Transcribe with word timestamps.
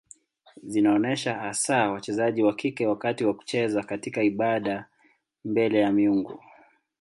Zinaonyesha 0.63 1.33
hasa 1.39 1.89
wachezaji 1.91 2.43
wa 2.43 2.55
kike 2.55 2.87
wakati 2.87 3.25
wa 3.25 3.33
kucheza 3.33 3.83
katika 3.83 4.23
ibada 4.23 4.85
mbele 5.45 5.79
ya 5.79 5.91
miungu. 5.91 6.39